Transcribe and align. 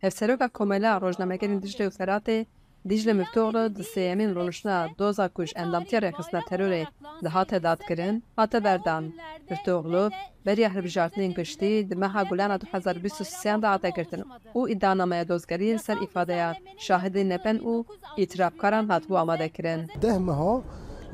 Hevseroka 0.00 0.48
Komela 0.48 1.00
rojnamegerên 1.00 1.62
Dicle 1.62 1.86
û 1.86 1.90
Feratê 1.90 2.46
Dicle 2.88 3.12
Miftoğlu 3.12 3.76
di 3.76 3.82
sêyemîn 3.82 4.34
rûniştina 4.34 4.88
doza 4.98 5.28
ku 5.28 5.44
ji 5.46 5.54
endamtiya 5.62 6.00
rêxistina 6.02 6.40
terorê 6.50 6.86
dihate 7.24 7.62
dadkirin 7.62 8.24
hate 8.36 8.64
berdan. 8.64 9.12
Miftoğlu 9.50 10.10
beriya 10.46 10.74
hilbijartinên 10.74 11.34
giştî 11.34 11.90
di 11.90 11.94
meha 11.96 12.22
Gulana 12.22 12.54
2023 12.54 13.62
de 13.62 13.66
hate 13.66 13.90
girtin 13.90 14.24
û 14.54 14.60
îddianameya 14.72 15.28
dozgeriyên 15.28 15.78
ser 15.78 15.96
îfadeya 15.96 16.54
şahidên 16.78 17.28
nepen 17.28 17.56
û 17.56 17.84
îtirafkaran 18.18 18.88
hatibû 18.88 19.18
amadekirin. 19.18 19.80
ده 20.02 20.18
meha 20.18 20.62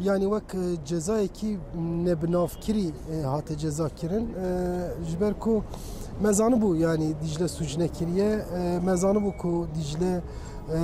yani 0.00 0.24
wek 0.24 0.54
e, 0.54 0.84
cezayekî 0.84 1.58
nebinavkirî 2.04 2.86
e, 3.12 3.22
hate 3.22 3.58
ceza 3.58 3.88
kirin 3.88 4.34
e, 4.44 4.48
ji 5.10 5.20
ber 5.20 5.34
ku 5.40 5.64
mezanı 6.20 6.62
bu 6.62 6.76
yani 6.76 7.14
Dicle 7.22 7.48
suc 7.48 7.78
nekiriye 7.78 8.28
e, 8.58 8.80
mezanı 8.84 9.22
bu 9.22 9.36
ku 9.36 9.66
Dicle 9.74 10.20
e, 10.68 10.78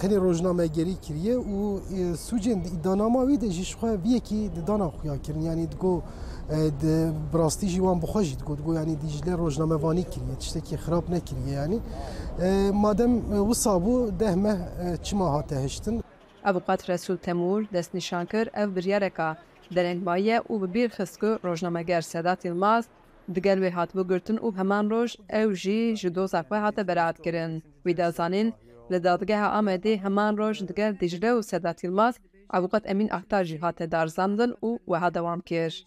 tenê 0.00 0.20
rojname 0.20 0.66
gerî 0.66 0.96
kiriye. 1.00 1.34
Û 1.34 1.78
e, 1.78 2.16
sucên 2.16 2.64
di 2.64 2.68
îdanama 2.68 3.20
wî 3.20 3.40
de 3.40 3.50
jî 3.50 3.62
xwe 3.62 4.02
viyekî 4.02 4.50
di 4.56 4.66
dana 4.66 4.86
xuya 4.88 5.22
kirin. 5.22 5.40
Yani 5.40 5.72
digo 5.72 6.02
di 6.80 7.12
birastî 7.32 7.66
jî 7.68 7.76
wan 7.76 8.02
bixwe 8.02 8.24
jî 8.24 8.38
digo 8.40 8.58
digo 8.58 8.72
yani 8.72 8.96
Dicle 9.00 9.32
rojnamevanî 9.38 10.04
kiriye 10.04 10.34
tiştekî 10.40 10.74
xirab 10.74 11.10
nekiriye 11.10 11.54
yani. 11.54 11.78
E, 12.42 12.70
madem 12.72 13.20
wisa 13.48 13.70
bû 13.70 14.20
deh 14.20 14.34
me 14.34 14.58
e, 14.84 14.96
çima 15.02 15.32
hate 15.32 15.62
heştin. 15.62 16.04
Avukat 16.44 16.88
Resul 16.88 17.16
Temur 17.16 17.62
destnîşan 17.72 18.26
kir 18.26 18.48
ev 18.54 18.76
biryareka 18.76 19.36
derengbaye 19.74 20.38
û 20.38 20.62
bi 20.62 20.74
bîr 20.74 20.88
xist 20.88 21.20
ku 21.20 21.38
rojnameger 21.44 22.00
Sedat 22.00 22.44
Yılmaz 22.44 22.84
digel 23.34 23.58
wê 23.64 23.70
hatibû 23.70 24.08
girtin 24.08 24.36
û 24.36 24.56
heman 24.56 24.90
roj 24.90 25.10
ew 25.40 25.54
jî 25.54 25.96
ji 25.96 26.08
kirin. 27.24 27.62
Wî 27.86 27.96
da 27.96 28.10
zanîn 28.10 28.52
li 28.92 29.04
dadgeha 29.04 29.48
Amedê 29.58 29.96
heman 30.04 30.36
roj 30.38 30.56
digel 30.68 30.92
Dicle 31.00 31.30
û 31.38 31.42
Sedat 31.42 31.84
Yılmaz 31.84 32.14
Avukat 32.50 32.90
Emin 32.90 33.08
Aktar 33.08 33.44
jî 33.44 33.58
hate 33.58 33.90
darzandin 33.90 34.54
û 34.62 34.78
weha 34.90 35.14
dewam 35.14 35.40
kir. 35.40 35.84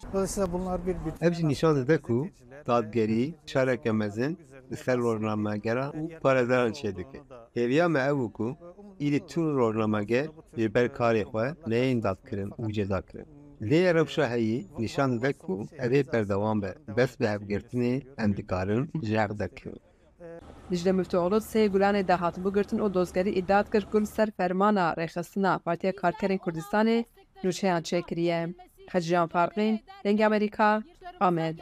Bir 1.22 1.32
jî 1.32 1.48
nîşan 1.48 1.76
dide 1.76 1.98
ku 1.98 2.26
dadgerî 2.66 3.34
şareke 3.46 3.92
mezin 3.92 4.38
li 4.72 4.76
ser 4.76 4.98
rojnamegera 4.98 5.86
û 6.00 6.20
parêzeran 6.22 6.72
çê 6.78 6.96
dike. 6.96 7.20
Hêviya 7.56 7.88
me 7.88 8.00
bû 8.18 8.32
ku 8.32 8.56
îdî 9.00 9.20
tûn 9.30 9.56
rojnameger 9.58 10.26
ji 10.56 10.74
ber 10.74 10.86
karê 10.98 11.22
xwe 11.30 11.46
neyên 11.70 12.02
dadkirin 12.02 12.50
û 12.62 12.72
ceza 12.72 13.02
kirin. 13.02 13.37
Lê 13.62 13.94
rewşa 13.94 14.30
heyî 14.30 14.66
nîşan 14.78 15.10
dide 15.18 15.32
ku 15.32 15.66
evê 15.78 16.12
berdewam 16.12 16.62
be 16.62 16.74
bes 16.96 17.20
bi 17.20 17.24
hevgirtinê 17.24 18.02
em 18.18 18.36
dikarin 18.36 18.90
jex 19.02 19.30
dekirin. 19.38 19.80
Dicle 20.70 20.92
Müftüoğlu 20.92 21.36
sê 21.36 21.66
Gulanê 21.66 22.08
de 22.08 22.12
hatibû 22.12 22.54
girtin 22.54 22.78
û 22.78 22.94
dozgerî 22.94 23.32
îdiat 23.40 23.66
kir 23.72 23.84
ku 23.90 24.00
li 24.00 24.06
ser 24.06 24.30
fermana 24.30 24.94
rêxistina 25.00 25.58
Partiya 25.58 25.92
Karkerên 25.92 26.38
Kurdistanê 26.38 27.04
nûçeyan 27.44 27.82
çêkiriye. 27.82 28.54
Xeciyan 28.92 29.28
Farqîn, 29.28 29.80
Dengê 30.04 30.26
Amerîka, 30.26 30.82
Amed. 31.20 31.58